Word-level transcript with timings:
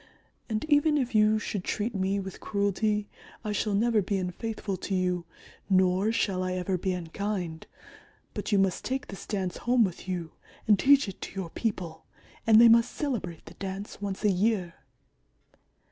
And 0.49 0.65
even 0.65 0.97
if 0.97 1.13
you 1.13 1.37
should 1.37 1.63
treat 1.63 1.93
me 1.93 2.19
with 2.19 2.39
cruelty 2.39 3.07
I 3.45 3.51
shall 3.51 3.75
never 3.75 4.01
be 4.01 4.17
unfaithful 4.17 4.75
to 4.77 4.95
you, 4.95 5.25
nor 5.69 6.11
shall 6.11 6.41
I 6.41 6.53
ever 6.53 6.75
be 6.75 6.91
unkind. 6.93 7.67
But 8.33 8.51
you 8.51 8.57
must 8.57 8.83
take 8.83 9.09
this 9.09 9.27
Dance 9.27 9.57
home 9.57 9.83
with 9.83 10.07
you 10.07 10.31
and 10.67 10.79
teach 10.79 11.07
it 11.07 11.21
to 11.21 11.33
your 11.35 11.51
people 11.51 12.03
and 12.47 12.59
they 12.59 12.67
must 12.67 12.95
celebrate 12.95 13.45
the 13.45 13.53
Dance 13.53 14.01
once 14.01 14.23
a 14.23 14.31
year." 14.31 14.73